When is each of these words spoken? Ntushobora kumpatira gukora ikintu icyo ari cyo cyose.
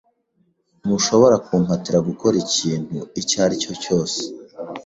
Ntushobora 0.83 1.35
kumpatira 1.45 1.97
gukora 2.09 2.35
ikintu 2.45 2.97
icyo 3.21 3.37
ari 3.45 3.55
cyo 3.63 3.73
cyose. 3.83 4.19